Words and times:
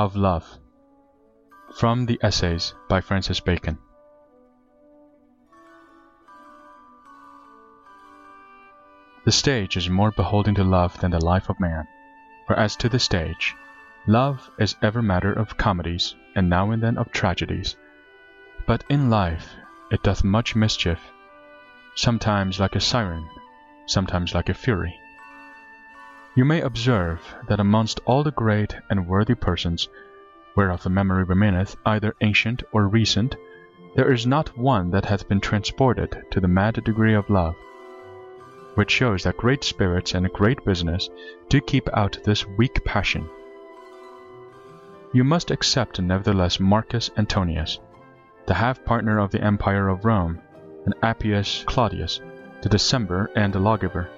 of 0.00 0.16
Love 0.16 0.58
From 1.74 2.06
the 2.06 2.18
Essays 2.22 2.72
by 2.88 3.02
Francis 3.02 3.38
Bacon 3.38 3.76
The 9.26 9.30
stage 9.32 9.76
is 9.76 9.90
more 9.90 10.10
beholding 10.10 10.54
to 10.54 10.64
love 10.64 10.98
than 11.00 11.10
the 11.10 11.22
life 11.22 11.50
of 11.50 11.60
man. 11.60 11.86
For 12.46 12.58
as 12.58 12.76
to 12.76 12.88
the 12.88 12.98
stage, 12.98 13.54
love 14.06 14.50
is 14.58 14.74
ever 14.80 15.02
matter 15.02 15.34
of 15.34 15.58
comedies, 15.58 16.14
and 16.34 16.48
now 16.48 16.70
and 16.70 16.82
then 16.82 16.96
of 16.96 17.12
tragedies. 17.12 17.76
But 18.66 18.84
in 18.88 19.10
life 19.10 19.54
it 19.90 20.02
doth 20.02 20.24
much 20.24 20.56
mischief, 20.56 21.12
sometimes 21.94 22.58
like 22.58 22.74
a 22.74 22.80
siren, 22.80 23.28
sometimes 23.84 24.34
like 24.34 24.48
a 24.48 24.54
fury. 24.54 24.98
You 26.40 26.46
may 26.46 26.62
observe 26.62 27.20
that 27.48 27.60
amongst 27.60 28.00
all 28.06 28.22
the 28.22 28.30
great 28.30 28.74
and 28.88 29.06
worthy 29.06 29.34
persons, 29.34 29.90
whereof 30.56 30.82
the 30.82 30.88
memory 30.88 31.22
remaineth 31.22 31.76
either 31.84 32.14
ancient 32.22 32.62
or 32.72 32.88
recent, 32.88 33.36
there 33.94 34.10
is 34.10 34.26
not 34.26 34.56
one 34.56 34.90
that 34.92 35.04
hath 35.04 35.28
been 35.28 35.42
transported 35.42 36.24
to 36.30 36.40
the 36.40 36.48
mad 36.48 36.82
degree 36.82 37.12
of 37.12 37.28
love 37.28 37.56
which 38.74 38.90
shows 38.90 39.24
that 39.24 39.36
great 39.36 39.62
spirits 39.62 40.14
and 40.14 40.32
great 40.32 40.64
business 40.64 41.10
do 41.50 41.60
keep 41.60 41.86
out 41.92 42.16
this 42.24 42.46
weak 42.46 42.82
passion. 42.86 43.28
You 45.12 45.24
must 45.24 45.50
accept 45.50 46.00
nevertheless 46.00 46.58
Marcus 46.58 47.10
Antonius, 47.18 47.80
the 48.46 48.54
half 48.54 48.82
partner 48.86 49.18
of 49.18 49.30
the 49.30 49.44
empire 49.44 49.88
of 49.88 50.06
Rome, 50.06 50.40
and 50.86 50.94
Appius 51.02 51.64
Claudius, 51.66 52.22
the 52.62 52.70
decemvir 52.70 53.28
and 53.36 53.52
the 53.52 53.60
lawgiver, 53.60 54.08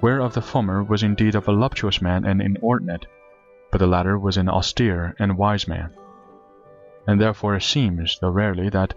whereof 0.00 0.34
the 0.34 0.42
former 0.42 0.82
was 0.82 1.02
indeed 1.02 1.34
a 1.34 1.40
voluptuous 1.40 2.00
man 2.00 2.24
and 2.24 2.40
inordinate, 2.40 3.06
but 3.70 3.78
the 3.78 3.86
latter 3.86 4.18
was 4.18 4.36
an 4.36 4.48
austere 4.48 5.14
and 5.18 5.36
wise 5.36 5.66
man. 5.66 5.90
And 7.06 7.20
therefore 7.20 7.56
it 7.56 7.62
seems, 7.62 8.18
though 8.20 8.30
rarely, 8.30 8.68
that 8.70 8.94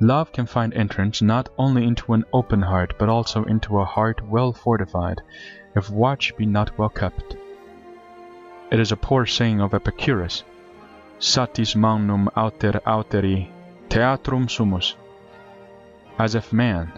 Love 0.00 0.32
can 0.32 0.46
find 0.46 0.74
entrance 0.74 1.22
not 1.22 1.48
only 1.56 1.84
into 1.84 2.14
an 2.14 2.24
open 2.32 2.62
heart, 2.62 2.94
but 2.98 3.08
also 3.08 3.44
into 3.44 3.78
a 3.78 3.84
heart 3.84 4.20
well 4.26 4.52
fortified, 4.52 5.20
if 5.76 5.88
watch 5.88 6.36
be 6.36 6.44
not 6.46 6.76
well 6.76 6.88
kept. 6.88 7.36
It 8.72 8.80
is 8.80 8.90
a 8.90 8.96
poor 8.96 9.24
saying 9.24 9.60
of 9.60 9.72
Epicurus, 9.72 10.42
Satis 11.20 11.76
magnum 11.76 12.28
alter 12.34 12.80
alteri, 12.84 13.48
theatrum 13.88 14.50
sumus, 14.50 14.96
as 16.18 16.34
if 16.34 16.52
man, 16.52 16.92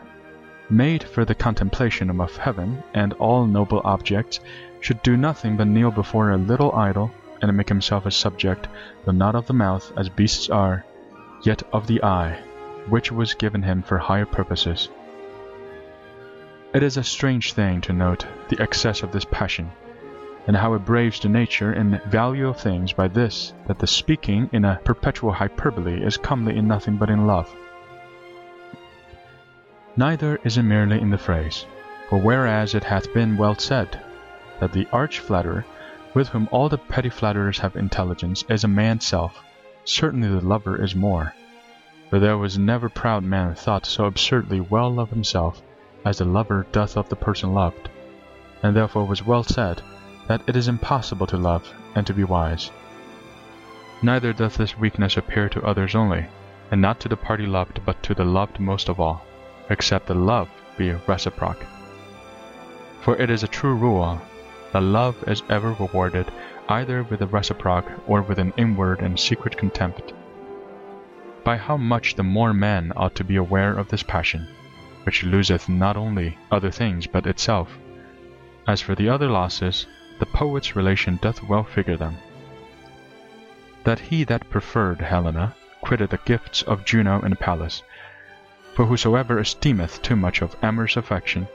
made 0.70 1.02
for 1.02 1.24
the 1.24 1.34
contemplation 1.34 2.20
of 2.20 2.36
heaven 2.36 2.82
and 2.94 3.12
all 3.14 3.46
noble 3.46 3.80
objects, 3.84 4.40
should 4.80 5.02
do 5.02 5.16
nothing 5.16 5.56
but 5.56 5.66
kneel 5.66 5.90
before 5.90 6.30
a 6.30 6.36
little 6.36 6.72
idol, 6.72 7.10
and 7.42 7.56
make 7.56 7.68
himself 7.68 8.06
a 8.06 8.10
subject, 8.10 8.68
though 9.04 9.12
not 9.12 9.34
of 9.34 9.46
the 9.46 9.52
mouth, 9.52 9.92
as 9.96 10.08
beasts 10.08 10.48
are, 10.48 10.84
yet 11.42 11.62
of 11.72 11.86
the 11.86 12.02
eye 12.02 12.38
which 12.88 13.10
was 13.10 13.34
given 13.34 13.62
him 13.62 13.82
for 13.82 13.98
higher 13.98 14.26
purposes. 14.26 14.88
It 16.72 16.82
is 16.82 16.96
a 16.96 17.04
strange 17.04 17.52
thing 17.52 17.80
to 17.82 17.92
note 17.92 18.26
the 18.48 18.60
excess 18.62 19.02
of 19.02 19.12
this 19.12 19.24
passion, 19.24 19.70
and 20.46 20.56
how 20.56 20.74
it 20.74 20.84
braves 20.84 21.18
the 21.18 21.28
nature 21.28 21.72
and 21.72 22.00
value 22.04 22.48
of 22.48 22.60
things 22.60 22.92
by 22.92 23.08
this, 23.08 23.54
that 23.66 23.78
the 23.78 23.86
speaking 23.86 24.48
in 24.52 24.64
a 24.64 24.80
perpetual 24.84 25.32
hyperbole 25.32 26.00
is 26.02 26.16
comely 26.16 26.56
in 26.56 26.68
nothing 26.68 26.96
but 26.96 27.10
in 27.10 27.26
love. 27.26 27.52
Neither 29.98 30.38
is 30.44 30.58
it 30.58 30.62
merely 30.62 31.00
in 31.00 31.08
the 31.08 31.16
phrase, 31.16 31.64
for 32.10 32.18
whereas 32.20 32.74
it 32.74 32.84
hath 32.84 33.14
been 33.14 33.38
well 33.38 33.54
said, 33.56 33.98
that 34.60 34.72
the 34.72 34.86
arch 34.92 35.20
flatterer, 35.20 35.64
with 36.12 36.28
whom 36.28 36.50
all 36.52 36.68
the 36.68 36.76
petty 36.76 37.08
flatterers 37.08 37.58
have 37.60 37.76
intelligence, 37.76 38.44
is 38.50 38.62
a 38.62 38.68
man's 38.68 39.06
self, 39.06 39.42
certainly 39.86 40.28
the 40.28 40.46
lover 40.46 40.84
is 40.84 40.94
more. 40.94 41.32
For 42.10 42.18
there 42.18 42.36
was 42.36 42.58
never 42.58 42.90
proud 42.90 43.24
man 43.24 43.54
thought 43.54 43.86
so 43.86 44.04
absurdly 44.04 44.60
well 44.60 45.00
of 45.00 45.08
himself 45.08 45.62
as 46.04 46.18
the 46.18 46.26
lover 46.26 46.66
doth 46.72 46.98
of 46.98 47.08
the 47.08 47.16
person 47.16 47.54
loved, 47.54 47.88
and 48.62 48.76
therefore 48.76 49.06
was 49.06 49.24
well 49.24 49.44
said 49.44 49.80
that 50.28 50.42
it 50.46 50.56
is 50.56 50.68
impossible 50.68 51.26
to 51.28 51.38
love 51.38 51.72
and 51.94 52.06
to 52.06 52.12
be 52.12 52.22
wise. 52.24 52.70
Neither 54.02 54.34
doth 54.34 54.58
this 54.58 54.76
weakness 54.76 55.16
appear 55.16 55.48
to 55.48 55.64
others 55.64 55.94
only, 55.94 56.26
and 56.70 56.82
not 56.82 57.00
to 57.00 57.08
the 57.08 57.16
party 57.16 57.46
loved, 57.46 57.80
but 57.86 58.02
to 58.02 58.12
the 58.14 58.26
loved 58.26 58.60
most 58.60 58.90
of 58.90 59.00
all, 59.00 59.22
except 59.70 60.06
the 60.06 60.14
love 60.14 60.48
be 60.76 60.92
reciproque. 61.06 61.64
For 63.00 63.16
it 63.16 63.30
is 63.30 63.42
a 63.42 63.48
true 63.48 63.74
rule 63.74 64.20
that 64.72 64.82
love 64.82 65.16
is 65.26 65.42
ever 65.48 65.72
rewarded 65.72 66.30
either 66.68 67.02
with 67.04 67.22
a 67.22 67.26
reciproque 67.26 67.90
or 68.06 68.22
with 68.22 68.38
an 68.38 68.52
inward 68.56 69.00
and 69.00 69.18
secret 69.18 69.56
contempt 69.56 70.12
by 71.46 71.56
how 71.56 71.76
much 71.76 72.16
the 72.16 72.24
more 72.24 72.52
man 72.52 72.92
ought 72.96 73.14
to 73.14 73.22
be 73.22 73.36
aware 73.36 73.72
of 73.78 73.88
this 73.88 74.02
passion, 74.02 74.48
which 75.04 75.22
loseth 75.22 75.68
not 75.68 75.96
only 75.96 76.36
other 76.50 76.72
things 76.72 77.06
but 77.06 77.24
itself. 77.24 77.78
As 78.66 78.80
for 78.80 78.96
the 78.96 79.08
other 79.08 79.28
losses, 79.28 79.86
the 80.18 80.26
poet's 80.26 80.74
relation 80.74 81.20
doth 81.22 81.44
well 81.44 81.62
figure 81.62 81.96
them. 81.96 82.16
That 83.84 84.00
he 84.00 84.24
that 84.24 84.50
preferred 84.50 85.00
Helena 85.00 85.54
quitted 85.82 86.10
the 86.10 86.18
gifts 86.24 86.62
of 86.62 86.84
Juno 86.84 87.20
and 87.20 87.38
Pallas. 87.38 87.84
For 88.76 88.84
whosoever 88.84 89.38
esteemeth 89.38 90.02
too 90.02 90.16
much 90.16 90.42
of 90.42 90.54
amorous 90.62 90.98
affection, 90.98 91.48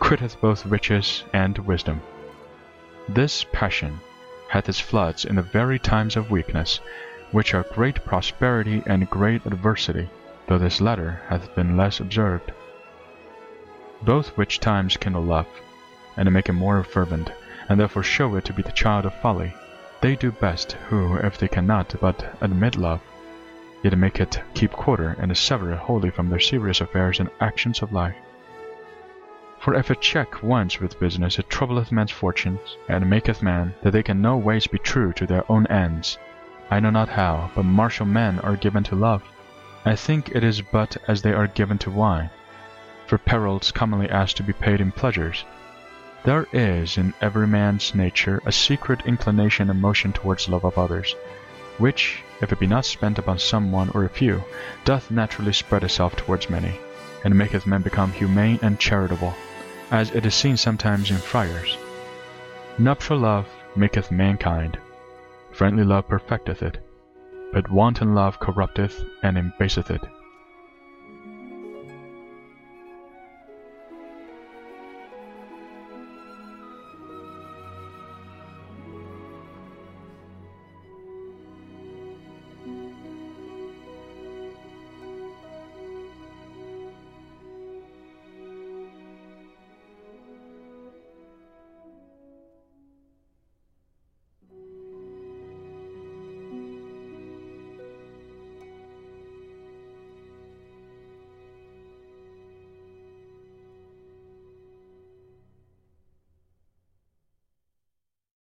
quitteth 0.00 0.38
both 0.38 0.66
riches 0.66 1.24
and 1.32 1.56
wisdom. 1.56 2.02
This 3.08 3.42
passion 3.52 4.00
hath 4.50 4.68
its 4.68 4.78
floods 4.78 5.24
in 5.24 5.36
the 5.36 5.40
very 5.40 5.78
times 5.78 6.14
of 6.14 6.30
weakness, 6.30 6.78
which 7.30 7.54
are 7.54 7.64
great 7.72 8.04
prosperity 8.04 8.82
and 8.84 9.08
great 9.08 9.46
adversity, 9.46 10.10
though 10.46 10.58
this 10.58 10.78
latter 10.82 11.22
hath 11.30 11.54
been 11.54 11.74
less 11.74 12.00
observed. 12.00 12.52
Both 14.02 14.36
which 14.36 14.60
times 14.60 14.98
kindle 14.98 15.22
love, 15.22 15.46
and 16.18 16.30
make 16.30 16.50
it 16.50 16.52
more 16.52 16.84
fervent, 16.84 17.32
and 17.70 17.80
therefore 17.80 18.02
show 18.02 18.36
it 18.36 18.44
to 18.44 18.52
be 18.52 18.60
the 18.60 18.72
child 18.72 19.06
of 19.06 19.14
folly. 19.14 19.54
They 20.02 20.16
do 20.16 20.32
best 20.32 20.72
who, 20.90 21.16
if 21.16 21.38
they 21.38 21.48
cannot 21.48 21.94
but 21.98 22.36
admit 22.42 22.76
love, 22.76 23.00
yet 23.82 23.96
make 23.96 24.20
it 24.20 24.42
keep 24.54 24.72
quarter 24.72 25.16
and 25.20 25.36
sever 25.36 25.72
it 25.72 25.78
wholly 25.78 26.10
from 26.10 26.28
their 26.28 26.40
serious 26.40 26.80
affairs 26.80 27.20
and 27.20 27.30
actions 27.40 27.82
of 27.82 27.92
life. 27.92 28.16
For 29.60 29.74
if 29.74 29.90
it 29.90 30.00
check 30.00 30.42
once 30.42 30.80
with 30.80 31.00
business, 31.00 31.38
it 31.38 31.50
troubleth 31.50 31.92
men's 31.92 32.12
fortunes, 32.12 32.76
and 32.88 33.10
maketh 33.10 33.42
men 33.42 33.74
that 33.82 33.90
they 33.90 34.02
can 34.02 34.22
no 34.22 34.36
ways 34.36 34.66
be 34.66 34.78
true 34.78 35.12
to 35.14 35.26
their 35.26 35.44
own 35.50 35.66
ends, 35.66 36.16
I 36.70 36.80
know 36.80 36.90
not 36.90 37.08
how, 37.08 37.50
but 37.54 37.64
martial 37.64 38.04
men 38.04 38.40
are 38.40 38.54
given 38.54 38.82
to 38.84 38.94
love. 38.94 39.22
I 39.86 39.96
think 39.96 40.28
it 40.34 40.44
is 40.44 40.60
but 40.60 40.98
as 41.08 41.22
they 41.22 41.32
are 41.32 41.46
given 41.46 41.78
to 41.78 41.90
wine, 41.90 42.28
for 43.06 43.16
perils 43.16 43.72
commonly 43.72 44.10
ask 44.10 44.36
to 44.36 44.42
be 44.42 44.52
paid 44.52 44.82
in 44.82 44.92
pleasures. 44.92 45.46
There 46.24 46.46
is 46.52 46.98
in 46.98 47.14
every 47.22 47.46
man's 47.46 47.94
nature 47.94 48.42
a 48.44 48.52
secret 48.52 49.06
inclination 49.06 49.70
and 49.70 49.80
motion 49.80 50.12
towards 50.12 50.46
love 50.46 50.64
of 50.64 50.76
others, 50.76 51.14
which, 51.78 52.22
if 52.40 52.52
it 52.52 52.58
be 52.58 52.66
not 52.66 52.84
spent 52.84 53.18
upon 53.18 53.38
some 53.38 53.72
one 53.72 53.90
or 53.90 54.04
a 54.04 54.08
few, 54.08 54.42
doth 54.84 55.10
naturally 55.10 55.52
spread 55.52 55.84
itself 55.84 56.16
towards 56.16 56.50
many, 56.50 56.78
and 57.24 57.36
maketh 57.36 57.66
men 57.66 57.82
become 57.82 58.12
humane 58.12 58.58
and 58.62 58.78
charitable, 58.78 59.34
as 59.90 60.10
it 60.12 60.26
is 60.26 60.34
seen 60.34 60.56
sometimes 60.56 61.10
in 61.10 61.16
friars. 61.16 61.76
Nuptial 62.78 63.18
love 63.18 63.48
maketh 63.74 64.10
mankind 64.10 64.78
Friendly 65.52 65.82
love 65.82 66.06
perfecteth 66.06 66.62
it, 66.62 66.78
but 67.52 67.70
wanton 67.70 68.14
love 68.14 68.38
corrupteth 68.38 69.02
and 69.22 69.36
embaseth 69.36 69.90
it. 69.90 70.02